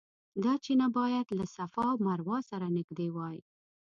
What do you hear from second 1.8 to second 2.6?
او مروه